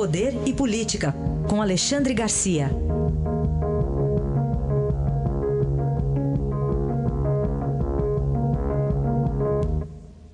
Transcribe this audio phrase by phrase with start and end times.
[0.00, 1.14] Poder e Política,
[1.46, 2.70] com Alexandre Garcia.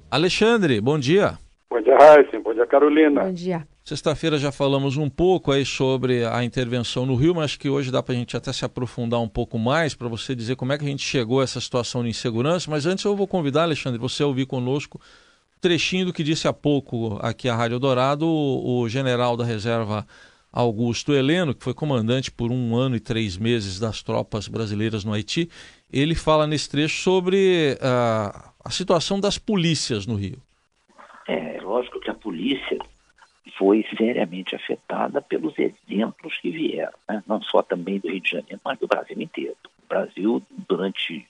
[0.08, 1.36] Alexandre, bom dia.
[1.68, 2.38] Bom dia, Raíssa.
[2.38, 3.24] Bom dia, Carolina.
[3.24, 3.66] Bom dia.
[3.84, 7.90] Sexta-feira já falamos um pouco aí sobre a intervenção no Rio, mas acho que hoje
[7.90, 10.78] dá para a gente até se aprofundar um pouco mais para você dizer como é
[10.78, 12.70] que a gente chegou a essa situação de insegurança.
[12.70, 15.00] Mas antes eu vou convidar, Alexandre, você a ouvir conosco
[15.60, 20.06] trechinho do que disse há pouco aqui a Rádio Dourado o, general da reserva
[20.52, 25.12] Augusto Heleno, que foi comandante por um ano e três meses das tropas brasileiras no
[25.12, 25.50] Haiti.
[25.92, 30.38] Ele fala nesse trecho sobre uh, a situação das polícias no Rio.
[31.28, 32.78] É lógico que a polícia
[33.58, 37.22] foi seriamente afetada pelos exemplos que vieram, né?
[37.26, 39.56] não só também do Rio de Janeiro, mas do Brasil inteiro.
[39.84, 41.26] O Brasil, durante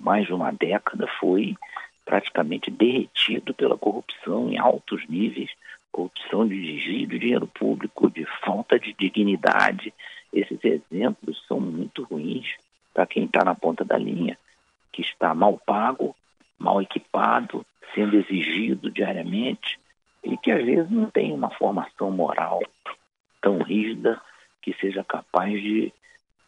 [0.00, 1.56] mais de uma década, foi
[2.04, 5.50] praticamente derretido pela corrupção em altos níveis,
[5.90, 9.92] corrupção de desvio de dinheiro público, de falta de dignidade.
[10.32, 12.56] Esses exemplos são muito ruins
[12.92, 14.38] para quem está na ponta da linha,
[14.92, 16.14] que está mal pago,
[16.58, 19.78] mal equipado, sendo exigido diariamente
[20.22, 22.62] e que às vezes não tem uma formação moral
[23.40, 24.20] tão rígida
[24.62, 25.92] que seja capaz de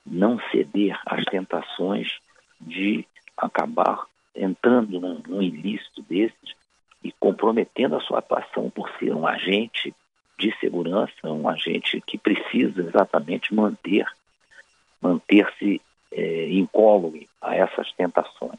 [0.07, 2.19] não ceder às tentações
[2.61, 3.07] de
[3.37, 6.55] acabar entrando num, num ilícito desses
[7.03, 9.95] e comprometendo a sua atuação por ser um agente
[10.39, 14.07] de segurança, um agente que precisa exatamente manter
[15.01, 18.59] manter-se é, incólume a essas tentações.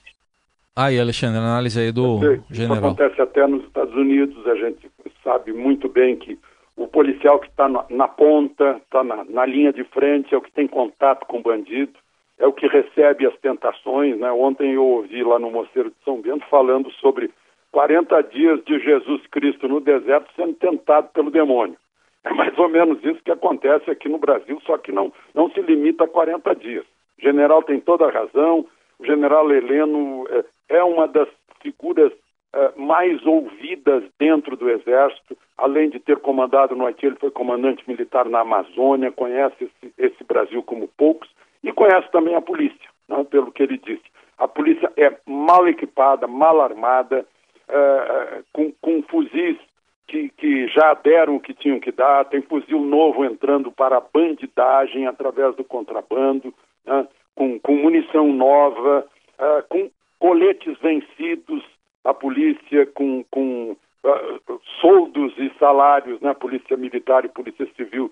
[0.75, 2.19] Aí, Alexandre, análise aí do
[2.51, 2.77] general.
[2.77, 4.91] Isso acontece até nos Estados Unidos, a gente
[5.23, 6.37] sabe muito bem que
[6.75, 10.41] o policial que está na, na, ponta, está na, na, linha de frente, é o
[10.41, 11.93] que tem contato com o bandido,
[12.39, 14.17] é o que recebe as tentações.
[14.17, 14.31] Né?
[14.31, 17.31] Ontem eu ouvi lá no Mosteiro de São Bento falando sobre
[17.71, 21.77] 40 dias de Jesus Cristo no deserto sendo tentado pelo demônio.
[22.23, 25.61] É mais ou menos isso que acontece aqui no Brasil, só que não, não se
[25.61, 26.85] limita a 40 dias.
[27.19, 28.65] O general tem toda a razão,
[28.97, 30.25] o general Heleno
[30.69, 31.27] é, é uma das
[31.61, 32.11] figuras
[32.53, 35.37] é, mais ouvidas dentro do Exército.
[35.57, 40.23] Além de ter comandado no Haiti, ele foi comandante militar na Amazônia, conhece esse, esse
[40.23, 41.29] Brasil como poucos
[41.63, 44.03] e conhece também a polícia, né, pelo que ele disse.
[44.37, 47.25] A polícia é mal equipada, mal armada,
[47.67, 49.57] é, com, com fuzis
[50.07, 54.03] que, que, já deram o que tinham que dar, tem fuzil novo entrando para a
[54.13, 56.53] bandidagem através do contrabando,
[56.85, 59.05] né, com, com munição nova,
[59.39, 59.89] uh, com
[60.19, 61.63] coletes vencidos,
[62.03, 63.71] a polícia com, com
[64.03, 68.11] uh, soldos e salários, né, polícia militar e polícia civil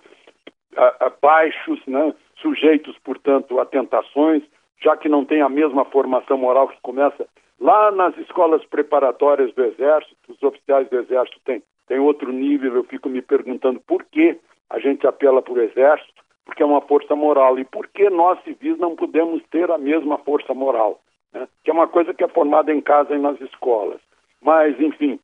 [0.74, 4.44] uh, baixos, né, sujeitos, portanto, a tentações,
[4.82, 7.26] já que não tem a mesma formação moral que começa
[7.60, 12.84] lá nas escolas preparatórias do Exército, os oficiais do Exército têm, têm outro nível, eu
[12.84, 14.38] fico me perguntando por que
[14.70, 17.58] a gente apela para o Exército, porque é uma força moral.
[17.58, 21.00] E por que nós civis não podemos ter a mesma força moral?
[21.32, 21.48] Né?
[21.64, 24.02] Que é uma coisa que é formada em casa e nas escolas.
[24.42, 25.20] Mas, enfim,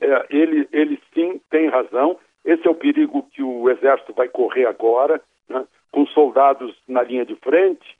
[0.00, 2.18] é, ele, ele sim tem razão.
[2.46, 5.66] Esse é o perigo que o Exército vai correr agora, né?
[5.92, 7.96] com soldados na linha de frente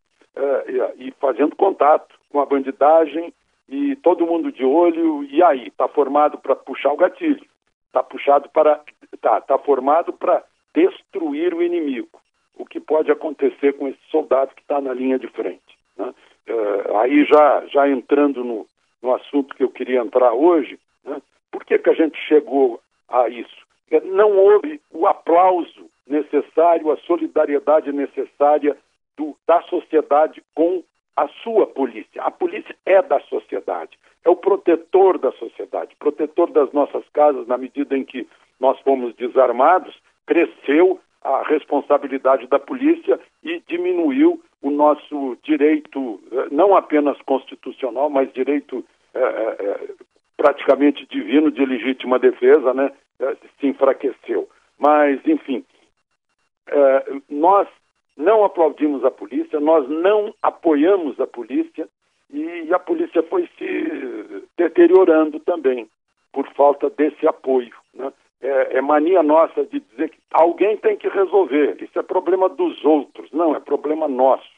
[0.67, 3.35] e, e fazendo contato com a bandidagem
[3.69, 5.25] e todo mundo de olho.
[5.25, 7.45] E aí, está formado para puxar o gatilho.
[7.89, 8.81] Está puxado para.
[9.21, 12.21] Tá, tá formado para destruir o inimigo
[12.57, 15.79] o que pode acontecer com esse soldado que está na linha de frente.
[15.97, 16.13] Né?
[16.49, 18.67] Uh, aí já, já entrando no,
[19.03, 21.21] no assunto que eu queria entrar hoje, né?
[21.51, 23.67] por que, que a gente chegou a isso?
[24.05, 28.77] Não houve o aplauso necessário, a solidariedade necessária
[29.17, 30.83] do, da sociedade com
[31.17, 32.23] a sua polícia.
[32.23, 37.57] A polícia é da sociedade, é o protetor da sociedade, protetor das nossas casas, na
[37.57, 38.29] medida em que
[38.61, 46.77] nós fomos desarmados, cresceu a responsabilidade da polícia e diminuiu o nosso direito, eh, não
[46.77, 49.81] apenas constitucional, mas direito é, é,
[50.37, 52.93] praticamente divino de legítima defesa, né,
[53.61, 54.49] se enfraqueceu.
[54.79, 55.65] Mas, enfim,
[56.69, 57.69] é, nós
[58.17, 61.89] não aplaudimos a polícia, nós não apoiamos a polícia
[62.31, 65.89] e a polícia foi se deteriorando também
[66.33, 67.75] por falta desse apoio.
[67.95, 68.13] Né?
[68.41, 71.77] é, é, mania nossa de dizer que alguém tem que resolver.
[71.81, 73.31] Isso é problema dos outros.
[73.33, 74.49] Não, é problema nosso.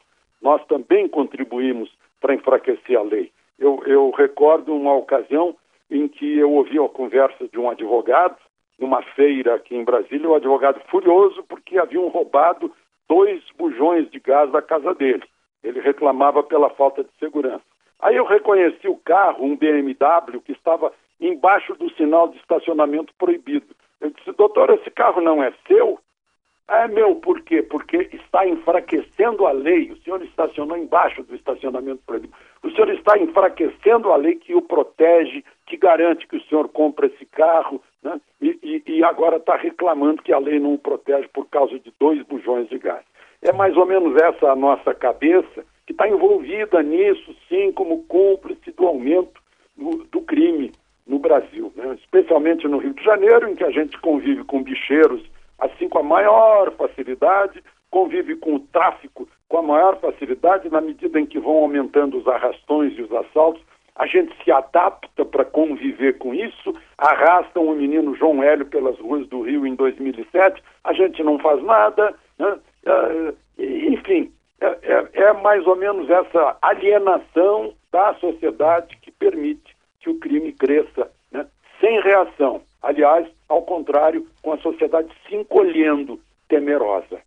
[0.42, 1.90] Nós também contribuímos
[2.20, 3.30] para enfraquecer a lei.
[3.58, 5.56] Eu, eu recordo uma ocasião
[5.90, 8.36] em que eu ouvi a conversa de um advogado
[8.78, 12.72] numa feira aqui em Brasília, o advogado furioso porque haviam roubado
[13.08, 15.24] dois bujões de gás da casa dele.
[15.62, 17.64] Ele reclamava pela falta de segurança.
[18.00, 23.74] Aí eu reconheci o carro, um BMW, que estava embaixo do sinal de estacionamento proibido.
[24.00, 25.98] Eu disse, doutor, esse carro não é seu?
[26.68, 27.62] É meu, por quê?
[27.62, 29.90] Porque está enfraquecendo a lei.
[29.90, 32.34] O senhor estacionou embaixo do estacionamento proibido.
[32.62, 37.06] O senhor está enfraquecendo a lei que o protege, que garante que o senhor compra
[37.06, 38.20] esse carro, né?
[38.40, 41.92] e, e, e agora está reclamando que a lei não o protege por causa de
[41.98, 43.04] dois bujões de gás.
[43.42, 48.70] É mais ou menos essa a nossa cabeça, que está envolvida nisso, sim, como cúmplice
[48.72, 49.40] do aumento
[49.76, 50.72] do, do crime
[51.06, 51.94] no Brasil, né?
[51.94, 55.22] especialmente no Rio de Janeiro, em que a gente convive com bicheiros
[55.58, 61.18] assim com a maior facilidade, convive com o tráfico com a maior facilidade, na medida
[61.18, 63.62] em que vão aumentando os arrastões e os assaltos,
[63.96, 69.26] a gente se adapta para conviver com isso, arrastam o menino João Hélio pelas ruas
[69.28, 72.58] do Rio em 2007, a gente não faz nada, né?
[72.84, 73.34] É,
[73.88, 80.18] enfim, é, é, é mais ou menos essa alienação da sociedade que permite que o
[80.18, 81.46] crime cresça né?
[81.80, 82.62] sem reação.
[82.82, 87.20] Aliás, ao contrário, com a sociedade se encolhendo temerosa.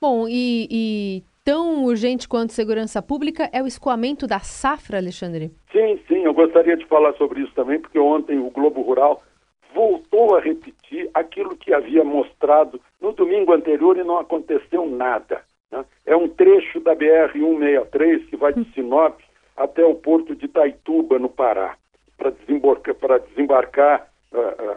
[0.00, 5.50] Bom, e, e, tão urgente quanto segurança pública é o escoamento da safra, Alexandre?
[5.72, 9.20] Sim, sim, eu gostaria de falar sobre isso também, porque ontem o Globo Rural
[9.74, 15.40] voltou a repetir aquilo que havia mostrado no domingo anterior e não aconteceu nada.
[15.72, 15.84] Né?
[16.06, 19.18] É um trecho da BR-163 que vai de Sinop
[19.56, 21.74] até o porto de Itaituba, no Pará,
[22.16, 22.94] para desembarcar,
[23.28, 24.06] desembarcar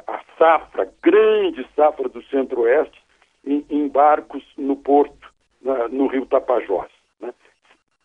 [0.07, 2.99] a, safra, grande safra do centro-oeste,
[3.45, 5.22] em, em, barcos no porto,
[5.63, 6.89] na, no rio Tapajós.
[7.15, 7.33] Está né?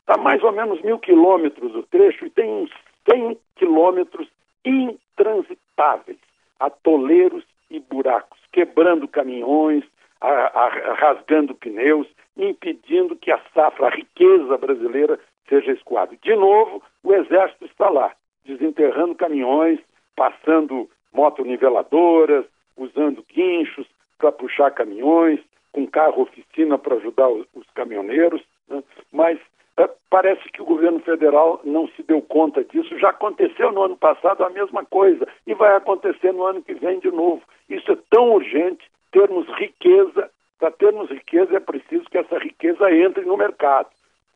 [0.06, 2.70] Tá mais ou menos mil quilômetros o trecho e tem uns
[3.10, 4.28] 100 quilômetros
[4.64, 6.18] intransitáveis,
[6.58, 9.84] atoleiros e buracos, quebrando caminhões,
[10.20, 12.06] a, a, rasgando pneus,
[12.36, 15.18] impedindo que a safra, a riqueza brasileira
[15.48, 16.16] seja escoada.
[16.22, 18.12] De novo, o Exército está lá,
[18.44, 19.80] desenterrando caminhões,
[20.14, 22.44] passando motoniveladoras,
[22.76, 23.86] usando guinchos
[24.18, 25.40] para puxar caminhões,
[25.72, 28.82] com carro oficina para ajudar os, os caminhoneiros, né?
[29.12, 29.38] mas
[29.78, 32.98] é, parece que o governo federal não se deu conta disso.
[32.98, 36.98] Já aconteceu no ano passado a mesma coisa e vai acontecer no ano que vem
[36.98, 37.42] de novo.
[37.68, 40.30] Isso é tão urgente, termos riqueza.
[40.58, 43.88] Para termos riqueza é preciso que essa riqueza entre no mercado.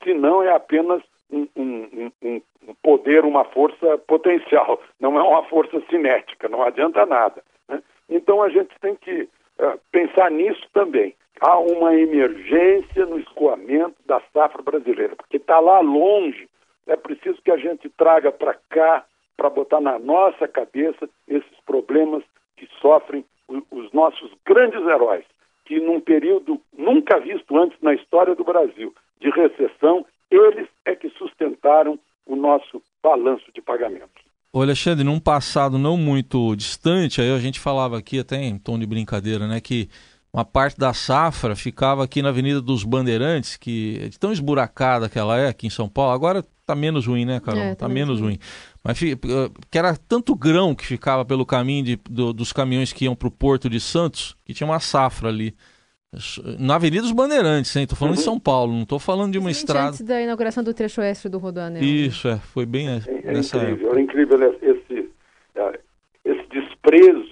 [0.04, 5.80] Senão é apenas um, um, um, um poder, uma força potencial, não é uma força
[5.90, 7.42] cinética, não adianta nada.
[7.68, 7.82] Né?
[8.08, 9.22] Então a gente tem que
[9.58, 11.14] uh, pensar nisso também.
[11.44, 16.48] Há uma emergência no escoamento da safra brasileira, porque está lá longe,
[16.86, 19.04] é preciso que a gente traga para cá,
[19.36, 22.22] para botar na nossa cabeça esses problemas
[22.56, 25.24] que sofrem os nossos grandes heróis,
[25.64, 31.10] que num período nunca visto antes na história do Brasil, de recessão, eles é que
[31.10, 34.22] sustentaram o nosso balanço de pagamentos.
[34.52, 38.78] Ô Alexandre, num passado não muito distante, aí a gente falava aqui até em tom
[38.78, 39.88] de brincadeira, né, que
[40.32, 45.18] uma parte da safra ficava aqui na Avenida dos Bandeirantes, que é tão esburacada que
[45.18, 46.12] ela é aqui em São Paulo.
[46.12, 47.60] Agora tá menos ruim, né, Carol?
[47.60, 48.30] É, tá, tá menos ruim.
[48.30, 48.38] ruim.
[48.82, 53.14] Mas que era tanto grão que ficava pelo caminho de, do, dos caminhões que iam
[53.14, 55.54] para o Porto de Santos, que tinha uma safra ali.
[56.58, 57.86] Na Avenida dos Bandeirantes, hein?
[57.86, 58.20] Tô falando uhum.
[58.20, 59.88] em São Paulo, não tô falando de uma estrada.
[59.88, 61.82] Antes da inauguração do trecho oeste do Rodoanel.
[61.82, 63.98] Isso, é, foi bem é, é nessa incrível, época.
[63.98, 65.10] É incrível esse,
[65.54, 65.80] é,
[66.24, 67.31] esse desprezo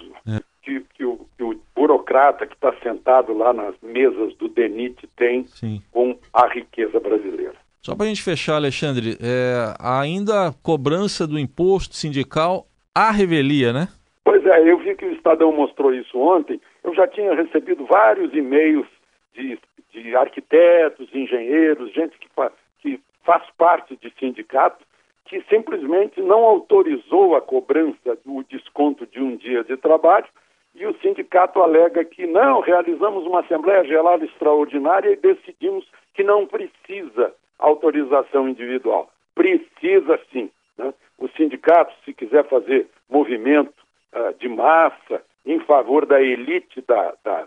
[2.31, 5.83] burocrata que está sentado lá nas mesas do DENIT tem Sim.
[5.91, 7.55] com a riqueza brasileira.
[7.83, 13.89] Só para a gente fechar, Alexandre, é, ainda cobrança do imposto sindical à revelia, né?
[14.25, 16.61] Pois é, eu vi que o Estadão mostrou isso ontem.
[16.85, 18.87] Eu já tinha recebido vários e-mails
[19.35, 19.59] de,
[19.93, 24.85] de arquitetos, engenheiros, gente que, fa, que faz parte de sindicato,
[25.25, 30.27] que simplesmente não autorizou a cobrança do desconto de um dia de trabalho
[30.75, 36.47] e o sindicato alega que não, realizamos uma Assembleia Geral extraordinária e decidimos que não
[36.47, 39.11] precisa autorização individual.
[39.35, 40.51] Precisa sim.
[40.79, 40.95] Né?
[41.19, 43.75] O sindicato, se quiser fazer movimento
[44.15, 47.47] uh, de massa em favor da elite da, da,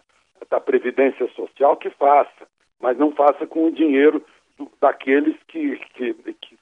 [0.50, 2.48] da, Previdência Social, que faça,
[2.80, 4.24] mas não faça com o dinheiro
[4.58, 6.58] do, daqueles que, que, que,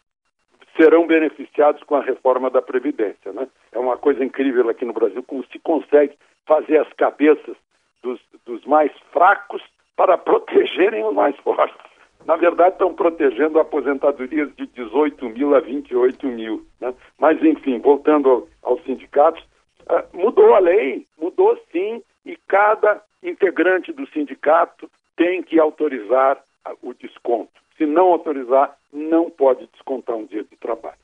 [0.78, 3.34] serão beneficiados com a reforma da Previdência.
[3.34, 3.48] Né?
[3.72, 6.18] É uma coisa incrível aqui no Brasil como se consegue
[6.52, 7.56] fazer as cabeças
[8.04, 9.64] dos, dos mais fracos
[9.96, 11.78] para protegerem os mais fortes.
[12.26, 16.66] Na verdade, estão protegendo aposentadorias de 18 mil a 28 mil.
[16.82, 16.94] Né?
[17.18, 19.42] Mas, enfim, voltando ao, aos sindicatos,
[19.90, 26.38] uh, mudou a lei, mudou sim, e cada integrante do sindicato tem que autorizar
[26.84, 27.62] o desconto.
[27.78, 31.01] Se não autorizar, não pode descontar um dia de trabalho.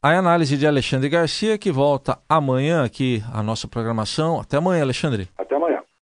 [0.00, 4.38] A análise de Alexandre Garcia, que volta amanhã aqui a nossa programação.
[4.38, 5.28] Até amanhã, Alexandre.